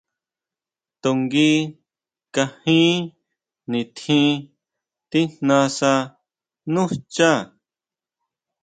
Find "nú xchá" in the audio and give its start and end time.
6.73-7.31